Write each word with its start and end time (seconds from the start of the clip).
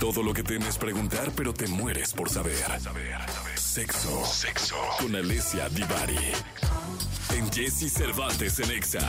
Todo 0.00 0.22
lo 0.22 0.34
que 0.34 0.42
temes 0.42 0.76
preguntar, 0.76 1.30
pero 1.34 1.54
te 1.54 1.66
mueres 1.68 2.12
por 2.12 2.28
saber. 2.28 2.54
Sexo. 3.54 4.24
Sexo. 4.26 4.76
Con 4.98 5.16
Alessia 5.16 5.70
Divari. 5.70 6.32
En 7.34 7.50
Jesse 7.50 7.90
Cervantes 7.90 8.58
en 8.60 8.70
Exa. 8.72 9.00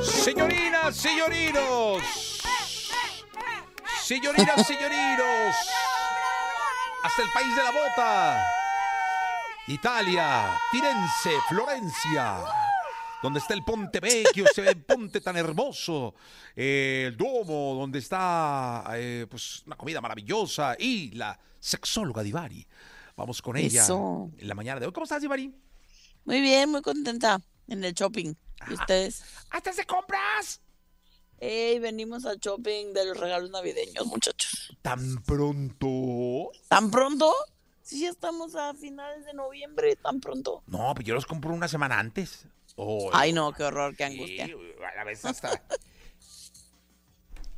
Señorinas, 0.00 0.96
señorinos. 0.96 2.02
Señorinas, 4.04 4.66
señorinos. 4.66 5.56
Hasta 7.02 7.22
el 7.22 7.28
país 7.32 7.56
de 7.56 7.62
la 7.64 7.70
bota. 7.72 8.44
Italia, 9.66 10.56
Firenze, 10.70 11.32
Florencia. 11.48 12.67
Donde 13.22 13.40
está 13.40 13.54
el 13.54 13.64
Ponte 13.64 13.98
Vecchio, 14.00 14.44
se 14.54 14.62
ve 14.62 14.68
el 14.70 14.82
ponte 14.84 15.20
tan 15.20 15.36
hermoso. 15.36 16.14
eh, 16.54 17.06
el 17.08 17.16
Duomo, 17.16 17.74
donde 17.74 17.98
está 17.98 18.84
eh, 18.94 19.26
pues, 19.28 19.62
una 19.66 19.76
comida 19.76 20.00
maravillosa. 20.00 20.76
Y 20.78 21.10
la 21.12 21.38
sexóloga 21.58 22.22
Divari. 22.22 22.66
Vamos 23.16 23.42
con 23.42 23.56
ella 23.56 23.82
Eso. 23.82 24.30
en 24.38 24.46
la 24.46 24.54
mañana 24.54 24.78
de 24.78 24.86
hoy. 24.86 24.92
¿Cómo 24.92 25.02
estás, 25.04 25.20
Divari? 25.20 25.52
Muy 26.24 26.40
bien, 26.40 26.70
muy 26.70 26.82
contenta 26.82 27.40
en 27.66 27.82
el 27.82 27.92
shopping. 27.92 28.34
¿Y 28.70 28.74
ustedes? 28.74 29.24
¡Hasta 29.50 29.72
se 29.72 29.84
compras! 29.84 30.60
Ey, 31.40 31.78
venimos 31.78 32.24
al 32.26 32.38
shopping 32.38 32.92
de 32.92 33.04
los 33.06 33.16
regalos 33.16 33.50
navideños, 33.50 34.06
muchachos. 34.06 34.76
¿Tan 34.82 35.22
pronto? 35.24 36.50
¿Tan 36.68 36.90
pronto? 36.90 37.32
Sí, 37.82 38.00
ya 38.00 38.10
estamos 38.10 38.54
a 38.54 38.74
finales 38.74 39.24
de 39.24 39.34
noviembre, 39.34 39.96
tan 39.96 40.20
pronto. 40.20 40.62
No, 40.66 40.92
pues 40.94 41.06
yo 41.06 41.14
los 41.14 41.26
compro 41.26 41.52
una 41.54 41.68
semana 41.68 41.98
antes. 41.98 42.46
Oh, 42.80 43.10
Ay, 43.12 43.32
no, 43.32 43.52
qué 43.52 43.64
horror, 43.64 43.96
qué 43.96 44.06
sí, 44.06 44.12
angustia. 44.14 44.48
a 45.00 45.04
veces 45.04 45.24
hasta... 45.24 45.60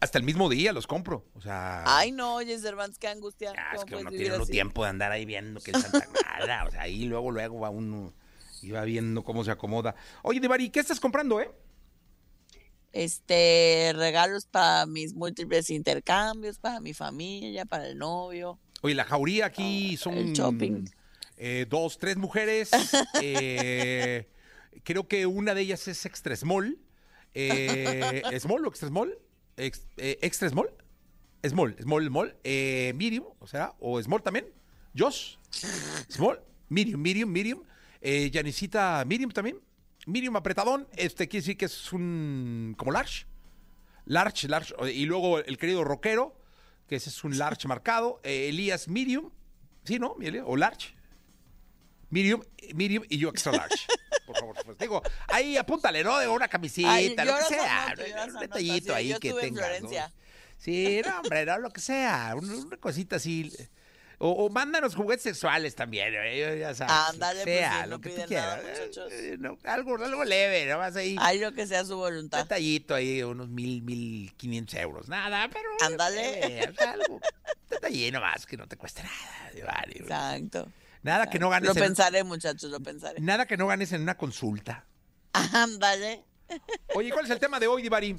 hasta 0.01 0.19
el 0.19 0.25
mismo 0.25 0.49
día 0.49 0.73
los 0.73 0.87
compro. 0.87 1.27
O 1.35 1.43
sea... 1.43 1.85
Ay, 1.85 2.11
no, 2.11 2.37
oye, 2.37 2.59
Cervantes, 2.59 2.99
qué 2.99 3.09
angustia. 3.09 3.53
ya, 3.55 3.73
es 3.75 3.81
¿Cómo 3.81 3.87
que 3.87 3.97
uno 3.97 4.11
tiene 4.11 4.35
uno 4.35 4.47
tiempo 4.47 4.83
de 4.83 4.89
andar 4.89 5.13
ahí 5.13 5.27
viendo 5.27 5.61
que 5.61 5.73
el 5.73 5.83
Santa 5.83 6.07
Clara. 6.07 6.65
o 6.67 6.71
sea, 6.71 6.81
ahí 6.81 7.05
luego, 7.05 7.31
luego 7.31 7.61
va 7.61 7.69
uno 7.69 8.15
y 8.63 8.71
va 8.71 8.83
viendo 8.85 9.23
cómo 9.23 9.45
se 9.45 9.51
acomoda. 9.51 9.95
Oye, 10.23 10.41
Devari, 10.41 10.71
¿qué 10.71 10.81
estás 10.81 10.99
comprando, 10.99 11.39
eh? 11.39 11.51
Este, 12.93 13.93
regalos 13.95 14.47
para 14.47 14.87
mis 14.87 15.13
múltiples 15.13 15.69
intercambios, 15.69 16.59
para 16.59 16.81
mi 16.81 16.95
familia, 16.95 17.67
para 17.67 17.87
el 17.89 17.99
novio. 17.99 18.59
Oye, 18.81 18.95
la 18.95 19.05
jauría 19.05 19.45
aquí 19.45 19.99
son... 19.99 20.15
el 20.15 20.33
shopping. 20.33 20.87
eh, 21.37 21.67
dos, 21.69 21.99
tres 21.99 22.17
mujeres. 22.17 22.71
eh, 23.21 24.27
creo 24.85 25.09
que 25.09 25.27
una 25.27 25.55
de 25.55 25.63
ellas 25.63 25.87
es 25.89 26.05
extra 26.07 26.35
small. 26.37 26.79
Eh, 27.35 28.23
¿Small 28.41 28.65
o 28.65 28.69
extra 28.69 28.89
small? 28.89 29.17
Ex- 29.57 29.87
eh, 29.97 30.19
¿Extra 30.23 30.49
small? 30.49 30.71
Small, 31.47 31.77
small, 31.81 32.07
small. 32.07 32.37
Eh, 32.45 32.93
medium, 32.97 33.25
o 33.39 33.47
sea, 33.47 33.75
o 33.81 34.01
small 34.03 34.23
también. 34.23 34.47
Josh, 34.97 35.37
small, 36.09 36.41
medium, 36.69 37.01
medium, 37.01 37.31
medium. 37.31 37.63
Eh, 38.01 38.31
Janicita, 38.33 39.05
medium 39.07 39.31
también. 39.31 39.59
Medium 40.07 40.37
apretadón. 40.37 40.89
Este 40.97 41.29
quiere 41.29 41.43
decir 41.43 41.57
que 41.57 41.67
es 41.67 41.93
un. 41.93 42.75
como 42.77 42.93
large. 42.93 43.27
Large, 44.07 44.49
large. 44.49 44.75
Y 44.93 45.07
luego 45.07 45.39
el 45.39 45.57
querido 45.59 45.85
rockero, 45.85 46.35
que 46.89 46.97
ese 46.97 47.11
es 47.11 47.23
un 47.25 47.39
large 47.39 47.69
marcado. 47.69 48.21
Eh, 48.25 48.49
Elías, 48.49 48.89
medium. 48.89 49.31
Sí, 49.85 49.99
¿no? 49.99 50.17
O 50.45 50.57
large. 50.57 50.95
Medium, 52.11 52.43
medium 52.75 53.05
y 53.09 53.19
yo 53.19 53.29
extra 53.29 53.53
large. 53.53 53.77
Por 54.33 54.39
favor, 54.41 54.57
pues, 54.65 54.79
digo, 54.79 55.03
ahí 55.29 55.57
apúntale, 55.57 56.03
¿no? 56.05 56.19
De 56.19 56.29
una 56.29 56.49
camisita, 56.49 56.93
Ay, 56.93 57.17
lo 57.17 57.37
que 57.37 57.43
sea. 57.55 57.95
un 58.29 58.41
detallito 58.41 58.95
ahí 58.95 59.15
que 59.21 59.33
tengas. 59.33 59.71
Sí, 60.59 61.01
no, 61.07 61.21
hombre, 61.21 61.47
no, 61.47 61.59
lo 61.59 61.71
que 61.71 61.81
sea. 61.81 62.35
Una, 62.37 62.55
una 62.55 62.77
cosita 62.77 63.17
así. 63.17 63.51
O, 64.23 64.29
o 64.33 64.51
mándanos 64.51 64.95
juguetes 64.95 65.23
sexuales 65.23 65.75
también, 65.75 66.13
¿eh? 66.15 66.59
ya 66.61 66.75
sabes. 66.75 66.93
Ándale, 67.15 67.43
pues, 67.43 67.59
sea, 67.59 67.81
no 67.87 67.87
lo 67.87 68.01
que 68.03 68.09
tú 68.11 68.15
piden 68.17 68.29
quieras. 68.29 68.63
nada, 68.63 68.69
muchachos. 68.69 69.13
Eh, 69.13 69.37
no, 69.39 69.57
algo, 69.65 69.95
algo 69.97 70.25
leve, 70.25 70.67
¿no? 70.67 70.77
Vas 70.77 70.95
ahí. 70.97 71.17
Ay, 71.19 71.39
lo 71.39 71.55
que 71.55 71.67
sea 71.67 71.83
su 71.87 71.95
Un 71.95 72.01
voluntad. 72.01 72.43
detallito 72.43 72.95
ahí, 72.95 73.23
unos 73.23 73.49
mil, 73.49 73.81
mil 73.81 74.31
quinientos 74.37 74.75
euros. 74.75 75.09
Nada, 75.09 75.49
pero. 75.51 75.71
Ándale. 75.81 76.61
eh, 76.65 76.75
algo. 76.87 77.19
Detallito 77.71 78.21
más 78.21 78.45
que 78.45 78.59
no 78.59 78.69
te 78.69 78.77
cueste 78.77 79.03
nada. 79.03 79.85
Exacto. 79.89 80.69
Nada 81.03 81.29
que 81.29 81.39
no 81.39 81.49
ganes 81.51 81.69
Lo 81.69 81.75
en, 81.75 81.89
pensaré, 81.89 82.25
muchachos, 82.25 82.71
lo 82.71 82.81
pensaré. 82.81 83.21
Nada 83.21 83.47
que 83.47 83.57
no 83.57 83.67
ganes 83.67 83.93
en 83.93 84.03
una 84.03 84.17
consulta. 84.17 84.87
Ándale. 85.33 86.25
Oye, 86.95 87.11
¿cuál 87.11 87.25
es 87.25 87.31
el 87.31 87.39
tema 87.39 87.59
de 87.61 87.67
hoy, 87.69 87.83
Divari? 87.83 88.17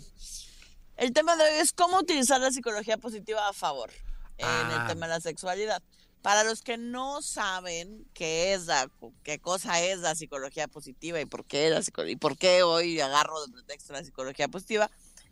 El 0.97 1.13
tema 1.13 1.35
de 1.35 1.43
hoy 1.43 1.59
es 1.59 1.73
cómo 1.73 1.99
utilizar 1.99 2.39
la 2.39 2.51
psicología 2.51 2.97
positiva 2.97 3.47
a 3.47 3.53
favor 3.53 3.91
en 4.37 4.47
Ah. 4.47 4.79
el 4.81 4.87
tema 4.87 5.07
de 5.07 5.13
la 5.13 5.21
sexualidad. 5.21 5.81
Para 6.21 6.43
los 6.43 6.61
que 6.61 6.77
no 6.77 7.21
saben 7.23 8.05
qué 8.13 8.53
es 8.53 8.67
la, 8.67 8.89
qué 9.23 9.39
cosa 9.39 9.81
es 9.81 9.99
la 9.99 10.13
psicología 10.13 10.67
positiva 10.67 11.19
y 11.19 11.25
por 11.25 11.45
qué 11.45 11.69
la 11.71 11.81
y 12.07 12.15
por 12.15 12.37
qué 12.37 12.61
hoy 12.61 12.99
agarro 12.99 13.43
de 13.45 13.51
pretexto 13.51 13.93
la 13.93 14.03
psicología 14.03 14.47
positiva, 14.47 14.91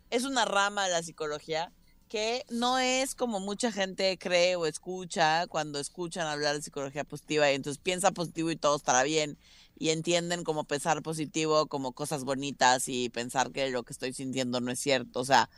es 0.10 0.24
una 0.24 0.46
rama 0.46 0.86
de 0.86 0.92
la 0.92 1.04
psicología 1.04 1.72
que 2.09 2.44
no 2.50 2.80
es 2.80 3.16
como 3.16 3.40
mucha 3.40 3.72
gente 3.72 4.18
cree 4.18 4.56
o 4.56 4.66
escucha 4.66 5.47
cuando 5.47 5.80
escuchan 5.80 6.28
hablar 6.28 6.56
de 6.56 6.62
psicología 6.62 7.03
positiva 7.03 7.52
y 7.52 7.56
entonces 7.56 7.81
piensa 7.81 8.12
positivo 8.12 8.52
y 8.52 8.56
todo 8.56 8.75
estará 8.75 9.03
bien 9.03 9.38
y 9.78 9.92
entienden 9.92 10.44
como 10.44 10.66
pensar 10.66 11.02
positivo 11.03 11.68
como 11.68 11.94
cosas 11.94 12.24
bonitas 12.25 12.90
y 12.90 13.09
pensar 13.09 13.52
que 13.52 13.69
lo 13.69 13.84
que 13.84 13.94
estoy 13.94 14.14
sintiendo 14.14 14.59
no 14.59 14.72
es 14.72 14.80
cierto, 14.80 15.19
o 15.22 15.25
sea, 15.25 15.50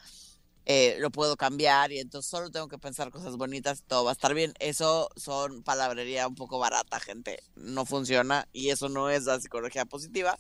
eh, 0.66 0.98
lo 1.00 1.10
puedo 1.10 1.38
cambiar 1.38 1.92
y 1.92 2.00
entonces 2.00 2.30
solo 2.30 2.52
tengo 2.52 2.68
que 2.68 2.78
pensar 2.78 3.10
cosas 3.10 3.36
bonitas 3.36 3.80
y 3.80 3.84
todo 3.84 4.04
va 4.04 4.12
a 4.12 4.14
estar 4.14 4.34
bien. 4.34 4.54
Eso 4.60 5.10
son 5.16 5.64
palabrería 5.64 6.28
un 6.28 6.36
poco 6.36 6.60
barata, 6.60 7.00
gente. 7.00 7.42
No 7.56 7.86
funciona 7.86 8.48
y 8.54 8.70
eso 8.70 8.88
no 8.90 9.10
es 9.10 9.26
la 9.26 9.40
psicología 9.40 9.86
positiva. 9.86 10.38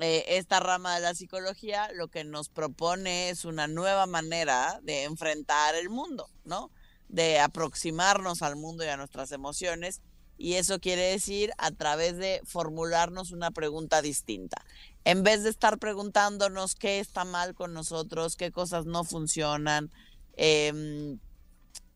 Eh, 0.00 0.36
esta 0.36 0.60
rama 0.60 0.94
de 0.94 1.00
la 1.00 1.14
psicología 1.14 1.90
lo 1.92 2.06
que 2.06 2.22
nos 2.22 2.48
propone 2.48 3.30
es 3.30 3.44
una 3.44 3.66
nueva 3.66 4.06
manera 4.06 4.78
de 4.84 5.04
enfrentar 5.04 5.74
el 5.74 5.90
mundo, 5.90 6.30
¿no? 6.44 6.70
De 7.08 7.40
aproximarnos 7.40 8.42
al 8.42 8.54
mundo 8.54 8.84
y 8.84 8.88
a 8.88 8.96
nuestras 8.96 9.32
emociones. 9.32 10.00
Y 10.36 10.54
eso 10.54 10.78
quiere 10.78 11.02
decir 11.02 11.50
a 11.58 11.72
través 11.72 12.16
de 12.16 12.40
formularnos 12.44 13.32
una 13.32 13.50
pregunta 13.50 14.00
distinta. 14.00 14.64
En 15.04 15.24
vez 15.24 15.42
de 15.42 15.50
estar 15.50 15.78
preguntándonos 15.78 16.76
qué 16.76 17.00
está 17.00 17.24
mal 17.24 17.56
con 17.56 17.72
nosotros, 17.74 18.36
qué 18.36 18.52
cosas 18.52 18.86
no 18.86 19.02
funcionan, 19.02 19.90
em, 20.36 21.18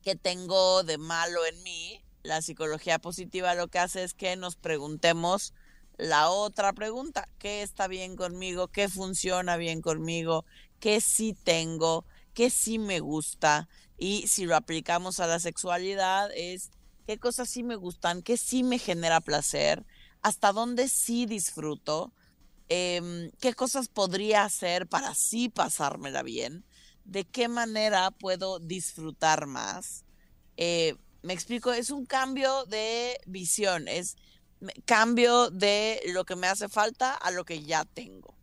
qué 0.02 0.16
tengo 0.16 0.82
de 0.82 0.98
malo 0.98 1.46
en 1.46 1.62
mí, 1.62 2.02
la 2.24 2.42
psicología 2.42 2.98
positiva 2.98 3.54
lo 3.54 3.68
que 3.68 3.78
hace 3.78 4.02
es 4.02 4.12
que 4.14 4.34
nos 4.34 4.56
preguntemos 4.56 5.54
la 5.98 6.30
otra 6.30 6.72
pregunta, 6.72 7.28
¿qué 7.38 7.62
está 7.62 7.88
bien 7.88 8.16
conmigo? 8.16 8.68
¿Qué 8.68 8.88
funciona 8.88 9.56
bien 9.56 9.80
conmigo? 9.82 10.44
¿Qué 10.80 11.00
sí 11.00 11.36
tengo? 11.44 12.04
¿Qué 12.34 12.50
sí 12.50 12.78
me 12.78 13.00
gusta? 13.00 13.68
Y 13.98 14.26
si 14.26 14.46
lo 14.46 14.56
aplicamos 14.56 15.20
a 15.20 15.26
la 15.26 15.38
sexualidad 15.38 16.30
es 16.34 16.70
qué 17.06 17.18
cosas 17.18 17.48
sí 17.48 17.62
me 17.62 17.76
gustan, 17.76 18.22
qué 18.22 18.36
sí 18.36 18.62
me 18.62 18.78
genera 18.78 19.20
placer, 19.20 19.84
hasta 20.22 20.52
dónde 20.52 20.88
sí 20.88 21.26
disfruto, 21.26 22.12
em, 22.68 23.30
qué 23.40 23.54
cosas 23.54 23.88
podría 23.88 24.44
hacer 24.44 24.86
para 24.88 25.14
sí 25.14 25.48
pasármela 25.48 26.22
bien, 26.22 26.64
de 27.04 27.24
qué 27.24 27.48
manera 27.48 28.10
puedo 28.10 28.58
disfrutar 28.60 29.46
más. 29.46 30.04
Eh, 30.56 30.96
me 31.22 31.32
explico, 31.32 31.72
es 31.72 31.90
un 31.90 32.06
cambio 32.06 32.64
de 32.66 33.18
visión, 33.26 33.88
es 33.88 34.16
cambio 34.84 35.50
de 35.50 36.00
lo 36.06 36.24
que 36.24 36.36
me 36.36 36.46
hace 36.46 36.68
falta 36.68 37.14
a 37.14 37.30
lo 37.30 37.44
que 37.44 37.62
ya 37.62 37.84
tengo. 37.84 38.34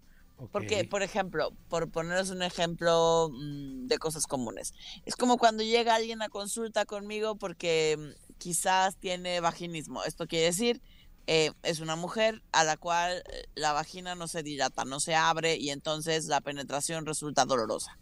Porque, 0.51 0.85
por 0.85 1.03
ejemplo, 1.03 1.51
por 1.67 1.91
poneros 1.91 2.29
un 2.29 2.41
ejemplo 2.41 3.29
mm, 3.29 3.87
de 3.87 3.97
cosas 3.97 4.25
comunes, 4.25 4.73
es 5.05 5.17
como 5.17 5.37
cuando 5.37 5.63
llega 5.63 5.95
alguien 5.95 6.21
a 6.21 6.29
consulta 6.29 6.85
conmigo 6.85 7.35
porque 7.35 7.97
mm, 7.99 8.37
quizás 8.37 8.95
tiene 8.95 9.41
vaginismo. 9.41 10.03
Esto 10.05 10.27
quiere 10.27 10.45
decir, 10.45 10.81
eh, 11.27 11.51
es 11.61 11.79
una 11.79 11.95
mujer 11.95 12.41
a 12.53 12.63
la 12.63 12.77
cual 12.77 13.21
eh, 13.31 13.43
la 13.55 13.73
vagina 13.73 14.15
no 14.15 14.27
se 14.27 14.41
dilata, 14.41 14.85
no 14.85 14.99
se 14.99 15.13
abre 15.13 15.57
y 15.57 15.71
entonces 15.71 16.25
la 16.25 16.41
penetración 16.41 17.05
resulta 17.05 17.45
dolorosa. 17.45 17.99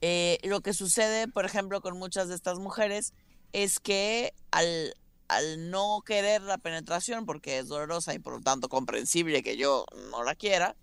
Eh, 0.00 0.38
lo 0.44 0.60
que 0.60 0.72
sucede, 0.72 1.28
por 1.28 1.44
ejemplo, 1.44 1.80
con 1.80 1.98
muchas 1.98 2.28
de 2.28 2.34
estas 2.34 2.58
mujeres 2.58 3.12
es 3.52 3.80
que 3.80 4.34
al, 4.52 4.94
al 5.28 5.70
no 5.70 6.02
querer 6.04 6.42
la 6.42 6.58
penetración 6.58 7.26
porque 7.26 7.58
es 7.58 7.68
dolorosa 7.68 8.14
y 8.14 8.18
por 8.18 8.34
lo 8.34 8.40
tanto 8.40 8.68
comprensible 8.68 9.42
que 9.42 9.56
yo 9.56 9.86
no 10.10 10.22
la 10.22 10.34
quiera, 10.34 10.76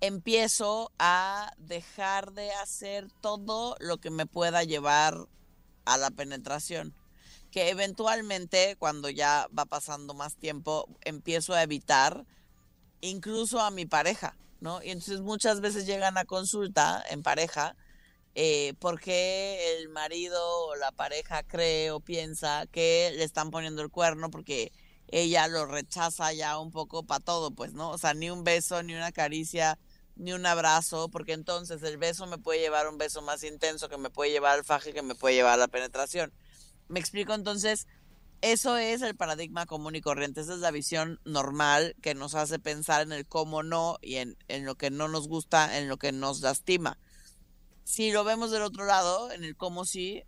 empiezo 0.00 0.92
a 0.98 1.52
dejar 1.58 2.32
de 2.32 2.52
hacer 2.52 3.08
todo 3.20 3.76
lo 3.80 3.98
que 3.98 4.10
me 4.10 4.26
pueda 4.26 4.64
llevar 4.64 5.26
a 5.84 5.96
la 5.96 6.10
penetración. 6.10 6.94
Que 7.50 7.70
eventualmente, 7.70 8.76
cuando 8.78 9.08
ya 9.08 9.48
va 9.56 9.64
pasando 9.64 10.14
más 10.14 10.36
tiempo, 10.36 10.86
empiezo 11.04 11.54
a 11.54 11.62
evitar 11.62 12.26
incluso 13.00 13.60
a 13.60 13.70
mi 13.70 13.86
pareja. 13.86 14.36
¿no? 14.60 14.82
Y 14.82 14.90
entonces 14.90 15.20
muchas 15.20 15.60
veces 15.60 15.86
llegan 15.86 16.18
a 16.18 16.24
consulta 16.24 17.02
en 17.10 17.22
pareja 17.22 17.76
eh, 18.40 18.74
porque 18.78 19.74
el 19.80 19.88
marido 19.88 20.38
o 20.66 20.76
la 20.76 20.92
pareja 20.92 21.42
cree 21.42 21.90
o 21.90 21.98
piensa 21.98 22.68
que 22.70 23.12
le 23.16 23.24
están 23.24 23.50
poniendo 23.50 23.82
el 23.82 23.90
cuerno 23.90 24.30
porque 24.30 24.70
ella 25.08 25.48
lo 25.48 25.66
rechaza 25.66 26.32
ya 26.32 26.56
un 26.60 26.70
poco 26.70 27.02
para 27.02 27.18
todo, 27.18 27.50
pues, 27.50 27.72
¿no? 27.72 27.90
O 27.90 27.98
sea, 27.98 28.14
ni 28.14 28.30
un 28.30 28.44
beso, 28.44 28.80
ni 28.84 28.94
una 28.94 29.10
caricia, 29.10 29.76
ni 30.14 30.32
un 30.34 30.46
abrazo, 30.46 31.08
porque 31.08 31.32
entonces 31.32 31.82
el 31.82 31.96
beso 31.96 32.28
me 32.28 32.38
puede 32.38 32.60
llevar 32.60 32.86
a 32.86 32.90
un 32.90 32.98
beso 32.98 33.22
más 33.22 33.42
intenso, 33.42 33.88
que 33.88 33.98
me 33.98 34.08
puede 34.08 34.30
llevar 34.30 34.56
al 34.56 34.64
faje, 34.64 34.92
que 34.92 35.02
me 35.02 35.16
puede 35.16 35.34
llevar 35.34 35.54
a 35.54 35.56
la 35.56 35.66
penetración. 35.66 36.32
Me 36.86 37.00
explico 37.00 37.34
entonces, 37.34 37.88
eso 38.40 38.76
es 38.76 39.02
el 39.02 39.16
paradigma 39.16 39.66
común 39.66 39.96
y 39.96 40.00
corriente, 40.00 40.42
esa 40.42 40.54
es 40.54 40.60
la 40.60 40.70
visión 40.70 41.18
normal 41.24 41.96
que 42.02 42.14
nos 42.14 42.36
hace 42.36 42.60
pensar 42.60 43.02
en 43.02 43.10
el 43.10 43.26
cómo 43.26 43.64
no 43.64 43.98
y 44.00 44.16
en, 44.18 44.36
en 44.46 44.64
lo 44.64 44.76
que 44.76 44.90
no 44.92 45.08
nos 45.08 45.26
gusta, 45.26 45.76
en 45.76 45.88
lo 45.88 45.96
que 45.96 46.12
nos 46.12 46.40
lastima. 46.40 47.00
Si 47.88 48.12
lo 48.12 48.22
vemos 48.22 48.50
del 48.50 48.62
otro 48.62 48.84
lado, 48.84 49.32
en 49.32 49.44
el 49.44 49.56
cómo 49.56 49.86
sí, 49.86 50.22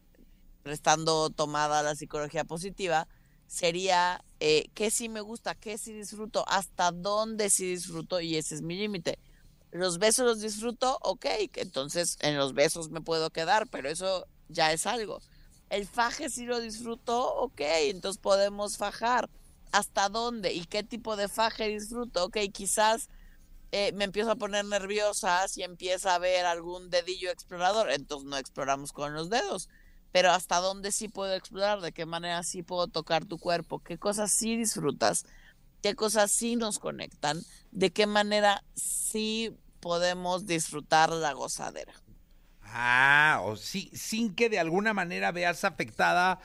restando 0.65 1.29
tomada 1.29 1.83
la 1.83 1.95
psicología 1.95 2.45
positiva, 2.45 3.07
sería 3.47 4.25
eh, 4.41 4.71
qué 4.73 4.91
sí 4.91 5.11
me 5.11 5.21
gusta, 5.21 5.55
qué 5.55 5.77
sí 5.77 5.93
disfruto, 5.93 6.49
hasta 6.49 6.91
dónde 6.91 7.51
sí 7.51 7.67
disfruto 7.67 8.21
y 8.21 8.37
ese 8.37 8.55
es 8.55 8.63
mi 8.63 8.77
límite. 8.77 9.19
Los 9.73 9.99
besos 9.99 10.25
los 10.25 10.41
disfruto, 10.41 10.99
ok, 11.03 11.27
entonces 11.57 12.17
en 12.21 12.39
los 12.39 12.55
besos 12.55 12.89
me 12.89 13.03
puedo 13.03 13.29
quedar, 13.29 13.69
pero 13.69 13.91
eso 13.91 14.27
ya 14.49 14.73
es 14.73 14.87
algo 14.87 15.21
el 15.71 15.87
faje 15.87 16.29
sí 16.29 16.45
lo 16.45 16.61
disfruto, 16.61 17.35
ok, 17.37 17.61
entonces 17.85 18.21
podemos 18.21 18.77
fajar. 18.77 19.31
¿Hasta 19.73 20.09
dónde? 20.09 20.53
¿Y 20.53 20.65
qué 20.65 20.83
tipo 20.83 21.15
de 21.15 21.29
faje 21.29 21.69
disfruto? 21.69 22.25
Ok, 22.25 22.39
quizás 22.53 23.09
eh, 23.73 23.93
me 23.93 24.05
empiezo 24.05 24.31
a 24.31 24.37
poner 24.37 24.65
nerviosa 24.65 25.47
si 25.49 25.63
empieza 25.63 26.13
a 26.13 26.15
haber 26.17 26.47
algún 26.47 26.91
dedillo 26.91 27.31
explorador, 27.31 27.91
entonces 27.91 28.29
no 28.29 28.37
exploramos 28.37 28.93
con 28.93 29.15
los 29.15 29.31
dedos. 29.31 29.69
Pero 30.13 30.33
hasta 30.33 30.57
dónde 30.57 30.91
sí 30.91 31.09
puedo 31.09 31.35
explorar, 31.35 31.81
de 31.81 31.93
qué 31.93 32.05
manera 32.05 32.43
sí 32.43 32.63
puedo 32.63 32.89
tocar 32.89 33.25
tu 33.27 33.39
cuerpo, 33.39 33.79
qué 33.79 33.97
cosas 33.97 34.33
sí 34.33 34.57
disfrutas, 34.57 35.25
qué 35.83 35.95
cosas 35.95 36.33
sí 36.33 36.57
nos 36.57 36.79
conectan, 36.79 37.41
de 37.71 37.91
qué 37.91 38.07
manera 38.07 38.65
sí 38.75 39.57
podemos 39.81 40.47
disfrutar 40.47 41.11
la 41.11 41.33
gozadera. 41.33 41.95
Ah, 42.73 43.41
o 43.45 43.57
sí, 43.57 43.91
sin 43.95 44.35
que 44.35 44.49
de 44.49 44.59
alguna 44.59 44.95
manera 44.95 45.33
veas 45.33 45.65
afectada 45.65 46.41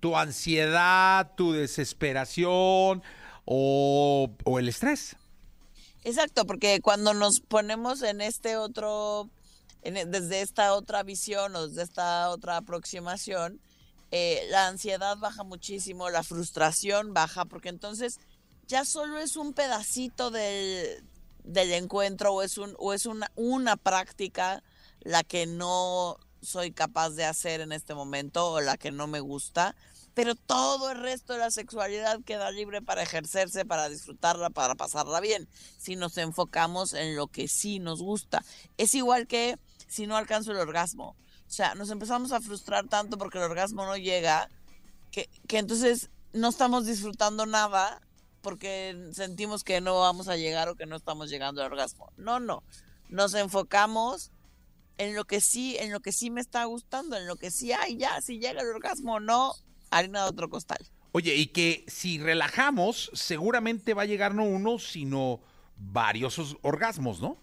tu 0.00 0.16
ansiedad, 0.16 1.32
tu 1.36 1.52
desesperación 1.52 3.02
o, 3.44 4.30
el 4.58 4.68
estrés. 4.68 5.16
Exacto, 6.06 6.46
porque 6.46 6.80
cuando 6.80 7.14
nos 7.14 7.40
ponemos 7.40 8.00
en 8.02 8.20
este 8.20 8.56
otro, 8.56 9.28
e, 9.82 9.90
desde 10.04 10.40
esta 10.40 10.72
otra 10.72 11.02
visión 11.02 11.56
o 11.56 11.66
desde 11.66 11.82
esta 11.82 12.30
otra 12.30 12.58
aproximación, 12.58 13.60
eh, 14.12 14.46
la 14.50 14.68
ansiedad 14.68 15.16
baja 15.18 15.42
muchísimo, 15.42 16.08
la 16.08 16.22
frustración 16.22 17.12
baja, 17.12 17.44
porque 17.44 17.70
entonces 17.70 18.20
ya 18.68 18.84
solo 18.84 19.18
es 19.18 19.36
un 19.36 19.52
pedacito 19.52 20.30
del, 20.30 21.04
del 21.42 21.72
encuentro 21.72 22.34
o 22.34 22.42
es, 22.42 22.56
un, 22.56 22.76
o 22.78 22.92
es 22.92 23.06
una, 23.06 23.32
una 23.34 23.76
práctica 23.76 24.62
la 25.00 25.24
que 25.24 25.46
no 25.46 26.18
soy 26.40 26.70
capaz 26.70 27.10
de 27.10 27.24
hacer 27.24 27.60
en 27.60 27.72
este 27.72 27.94
momento 27.94 28.52
o 28.52 28.60
la 28.60 28.76
que 28.76 28.92
no 28.92 29.08
me 29.08 29.18
gusta, 29.18 29.74
pero 30.16 30.34
todo 30.34 30.92
el 30.92 31.02
resto 31.02 31.34
de 31.34 31.40
la 31.40 31.50
sexualidad 31.50 32.22
queda 32.24 32.50
libre 32.50 32.80
para 32.80 33.02
ejercerse, 33.02 33.66
para 33.66 33.90
disfrutarla, 33.90 34.48
para 34.48 34.74
pasarla 34.74 35.20
bien, 35.20 35.46
si 35.76 35.94
nos 35.94 36.16
enfocamos 36.16 36.94
en 36.94 37.16
lo 37.16 37.26
que 37.26 37.48
sí 37.48 37.80
nos 37.80 38.00
gusta. 38.00 38.42
Es 38.78 38.94
igual 38.94 39.26
que 39.26 39.58
si 39.88 40.06
no 40.06 40.16
alcanzo 40.16 40.52
el 40.52 40.56
orgasmo. 40.56 41.16
O 41.46 41.50
sea, 41.50 41.74
nos 41.74 41.90
empezamos 41.90 42.32
a 42.32 42.40
frustrar 42.40 42.88
tanto 42.88 43.18
porque 43.18 43.36
el 43.36 43.44
orgasmo 43.44 43.84
no 43.84 43.98
llega, 43.98 44.48
que, 45.10 45.28
que 45.46 45.58
entonces 45.58 46.08
no 46.32 46.48
estamos 46.48 46.86
disfrutando 46.86 47.44
nada 47.44 48.00
porque 48.40 49.10
sentimos 49.12 49.64
que 49.64 49.82
no 49.82 50.00
vamos 50.00 50.28
a 50.28 50.38
llegar 50.38 50.70
o 50.70 50.76
que 50.76 50.86
no 50.86 50.96
estamos 50.96 51.28
llegando 51.28 51.60
al 51.60 51.70
orgasmo. 51.72 52.10
No, 52.16 52.40
no. 52.40 52.62
Nos 53.10 53.34
enfocamos 53.34 54.30
en 54.96 55.14
lo 55.14 55.26
que 55.26 55.42
sí, 55.42 55.76
en 55.76 55.92
lo 55.92 56.00
que 56.00 56.12
sí 56.12 56.30
me 56.30 56.40
está 56.40 56.64
gustando, 56.64 57.18
en 57.18 57.26
lo 57.26 57.36
que 57.36 57.50
sí 57.50 57.72
hay 57.72 57.98
ya, 57.98 58.18
si 58.22 58.38
llega 58.38 58.62
el 58.62 58.68
orgasmo 58.68 59.20
no, 59.20 59.52
harina 59.90 60.22
de 60.22 60.28
otro 60.28 60.48
costal. 60.48 60.78
Oye, 61.12 61.34
y 61.34 61.46
que 61.46 61.84
si 61.88 62.18
relajamos, 62.18 63.10
seguramente 63.14 63.94
va 63.94 64.02
a 64.02 64.06
llegar 64.06 64.34
no 64.34 64.44
uno, 64.44 64.78
sino 64.78 65.40
varios 65.76 66.56
orgasmos, 66.62 67.20
¿no? 67.20 67.38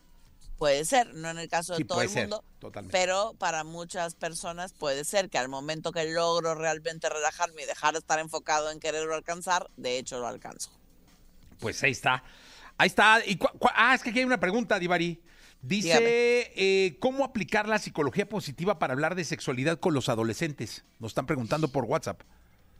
Puede 0.57 0.85
ser, 0.85 1.13
no 1.13 1.29
en 1.29 1.39
el 1.39 1.49
caso 1.49 1.75
de 1.75 1.83
todo 1.83 2.01
el 2.01 2.09
mundo, 2.09 2.43
pero 2.91 3.33
para 3.37 3.63
muchas 3.63 4.15
personas 4.15 4.73
puede 4.73 5.03
ser 5.03 5.29
que 5.29 5.37
al 5.37 5.49
momento 5.49 5.91
que 5.91 6.05
logro 6.05 6.55
realmente 6.55 7.09
relajarme 7.09 7.63
y 7.63 7.65
dejar 7.65 7.93
de 7.93 7.99
estar 7.99 8.19
enfocado 8.19 8.71
en 8.71 8.79
quererlo 8.79 9.15
alcanzar, 9.15 9.69
de 9.75 9.97
hecho 9.97 10.19
lo 10.19 10.27
alcanzo. 10.27 10.69
Pues 11.59 11.81
ahí 11.83 11.91
está. 11.91 12.23
Ahí 12.77 12.87
está. 12.87 13.25
Y 13.25 13.39
ah, 13.73 13.95
es 13.95 14.03
que 14.03 14.11
aquí 14.11 14.19
hay 14.19 14.25
una 14.25 14.39
pregunta, 14.39 14.79
Divari. 14.79 15.21
Dice, 15.63 16.51
eh, 16.57 16.97
¿cómo 16.99 17.23
aplicar 17.23 17.69
la 17.69 17.79
psicología 17.79 18.27
positiva 18.27 18.79
para 18.79 18.91
hablar 18.91 19.15
de 19.15 19.23
sexualidad 19.23 19.79
con 19.79 19.93
los 19.93 20.09
adolescentes? 20.09 20.83
Nos 20.99 21.11
están 21.11 21.25
preguntando 21.25 21.69
por 21.69 21.85
WhatsApp. 21.85 22.21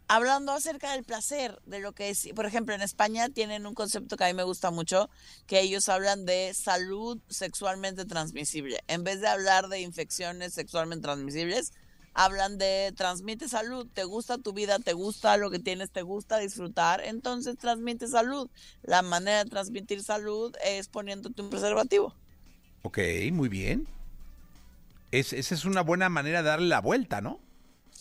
Hablando 0.09 0.51
acerca 0.51 0.91
del 0.91 1.05
placer, 1.05 1.61
de 1.65 1.79
lo 1.79 1.93
que 1.93 2.09
es, 2.09 2.27
por 2.35 2.45
ejemplo, 2.45 2.75
en 2.75 2.81
España 2.81 3.29
tienen 3.29 3.65
un 3.65 3.73
concepto 3.73 4.17
que 4.17 4.25
a 4.25 4.27
mí 4.27 4.33
me 4.33 4.43
gusta 4.43 4.69
mucho, 4.69 5.09
que 5.47 5.61
ellos 5.61 5.87
hablan 5.87 6.25
de 6.25 6.53
salud 6.53 7.21
sexualmente 7.29 8.03
transmisible. 8.03 8.81
En 8.87 9.05
vez 9.05 9.21
de 9.21 9.29
hablar 9.29 9.69
de 9.69 9.79
infecciones 9.79 10.53
sexualmente 10.53 11.03
transmisibles, 11.03 11.71
hablan 12.13 12.57
de 12.57 12.93
transmite 12.97 13.47
salud, 13.47 13.87
te 13.93 14.03
gusta 14.03 14.37
tu 14.37 14.51
vida, 14.51 14.77
te 14.79 14.91
gusta 14.91 15.37
lo 15.37 15.49
que 15.49 15.59
tienes, 15.59 15.89
te 15.89 16.01
gusta 16.01 16.37
disfrutar, 16.37 16.99
entonces 16.99 17.57
transmite 17.57 18.09
salud. 18.09 18.49
La 18.81 19.01
manera 19.03 19.45
de 19.45 19.49
transmitir 19.49 20.03
salud 20.03 20.53
es 20.65 20.89
poniéndote 20.89 21.41
un 21.41 21.49
preservativo. 21.49 22.13
Ok, 22.83 22.99
muy 23.31 23.49
bien. 23.49 23.87
esa 25.11 25.35
es 25.35 25.65
una 25.65 25.81
buena 25.81 26.09
manera 26.09 26.43
de 26.43 26.49
darle 26.49 26.67
la 26.67 26.81
vuelta, 26.81 27.21
¿no? 27.21 27.39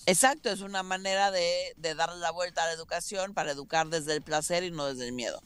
Exacto, 0.06 0.50
es 0.50 0.60
una 0.60 0.82
manera 0.82 1.30
de, 1.30 1.74
darle 1.76 2.18
la 2.18 2.32
vuelta 2.32 2.64
a 2.64 2.66
la 2.66 2.72
educación 2.72 3.34
para 3.34 3.52
educar 3.52 3.88
desde 3.88 4.14
el 4.14 4.22
placer 4.22 4.64
y 4.64 4.72
no 4.72 4.86
desde 4.86 5.06
el 5.06 5.12
miedo. 5.12 5.40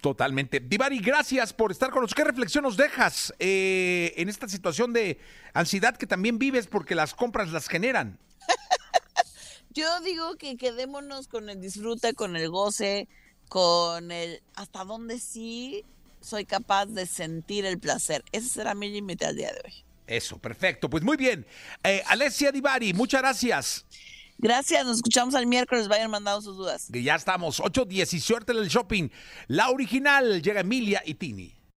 Totalmente. 0.00 0.60
Divari, 0.60 1.00
gracias 1.00 1.52
por 1.52 1.72
estar 1.72 1.90
con 1.90 2.02
nosotros. 2.02 2.14
¿Qué 2.14 2.30
reflexión 2.30 2.62
nos 2.62 2.76
dejas 2.76 3.34
eh, 3.38 4.14
en 4.16 4.28
esta 4.28 4.48
situación 4.48 4.92
de 4.92 5.18
ansiedad 5.52 5.96
que 5.96 6.06
también 6.06 6.38
vives 6.38 6.68
porque 6.68 6.94
las 6.94 7.14
compras 7.14 7.50
las 7.50 7.68
generan? 7.68 8.18
Yo 9.70 10.00
digo 10.00 10.36
que 10.36 10.56
quedémonos 10.56 11.26
con 11.26 11.50
el 11.50 11.60
disfrute, 11.60 12.14
con 12.14 12.36
el 12.36 12.48
goce, 12.48 13.08
con 13.48 14.12
el 14.12 14.42
hasta 14.54 14.84
dónde 14.84 15.18
sí 15.18 15.84
soy 16.20 16.44
capaz 16.44 16.86
de 16.86 17.06
sentir 17.06 17.64
el 17.64 17.78
placer. 17.78 18.24
Ese 18.32 18.48
será 18.48 18.74
mi 18.74 18.90
límite 18.90 19.26
al 19.26 19.36
día 19.36 19.52
de 19.52 19.60
hoy. 19.64 19.74
Eso, 20.06 20.38
perfecto. 20.38 20.90
Pues 20.90 21.02
muy 21.04 21.16
bien. 21.16 21.46
Eh, 21.84 22.02
Alessia 22.06 22.50
Divari, 22.50 22.92
muchas 22.92 23.20
gracias. 23.22 23.86
Gracias, 24.38 24.86
nos 24.86 24.96
escuchamos 24.96 25.34
el 25.34 25.46
miércoles. 25.46 25.86
Vayan 25.86 26.10
mandando 26.10 26.40
sus 26.40 26.56
dudas. 26.56 26.88
Y 26.92 27.02
ya 27.02 27.14
estamos, 27.14 27.60
8.10 27.60 28.14
y 28.14 28.20
suerte 28.20 28.52
en 28.52 28.58
el 28.58 28.68
shopping. 28.68 29.08
La 29.48 29.70
original 29.70 30.42
llega 30.42 30.60
Emilia 30.60 31.02
y 31.04 31.14
Tini. 31.14 31.59